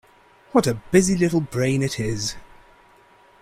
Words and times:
What 0.51 0.65
a 0.65 0.81
busy 0.89 1.15
little 1.15 1.41
brain 1.41 1.83
it 1.83 1.99
is. 1.99 2.35